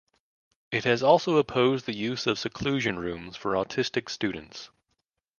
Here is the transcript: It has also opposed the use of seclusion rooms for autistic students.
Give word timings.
It 0.71 0.83
has 0.85 1.03
also 1.03 1.37
opposed 1.37 1.85
the 1.85 1.93
use 1.95 2.25
of 2.25 2.39
seclusion 2.39 2.97
rooms 2.97 3.35
for 3.37 3.51
autistic 3.53 4.09
students. 4.09 4.71